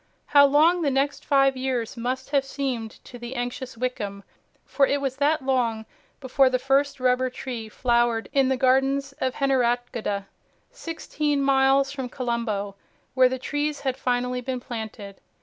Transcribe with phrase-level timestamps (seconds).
[0.25, 4.23] How long the next five years must have seemed to the anxious Wickham,
[4.65, 5.85] for it was that long
[6.19, 10.25] before the first rubber tree flowered in the gardens at Heneratgoda,
[10.71, 12.73] sixteen miles from Colombo,
[13.13, 15.21] where the trees had finally been planted.